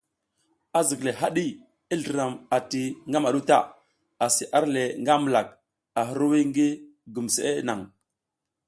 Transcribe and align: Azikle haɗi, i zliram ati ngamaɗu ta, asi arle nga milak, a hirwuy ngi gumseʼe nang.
Azikle 0.79 1.11
haɗi, 1.19 1.45
i 1.93 1.95
zliram 2.01 2.33
ati 2.55 2.81
ngamaɗu 3.09 3.39
ta, 3.49 3.57
asi 4.25 4.43
arle 4.57 4.83
nga 5.01 5.13
milak, 5.23 5.47
a 5.99 6.01
hirwuy 6.07 6.41
ngi 6.49 6.67
gumseʼe 7.13 7.51
nang. 7.67 7.83